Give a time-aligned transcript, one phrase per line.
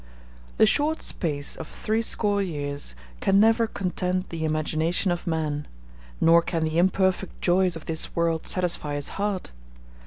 [0.57, 5.67] The short space of threescore years can never content the imagination of man;
[6.19, 9.51] nor can the imperfect joys of this world satisfy his heart.